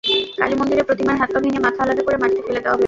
[0.39, 2.79] কালী মন্দিরে প্রতিমার হাত-পা ভেঙে মাথা আলাদা করে মাটিতে ফেলে দেওয়া হয়েছে।